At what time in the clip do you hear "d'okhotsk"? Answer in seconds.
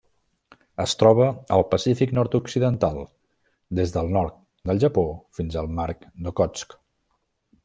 6.03-6.79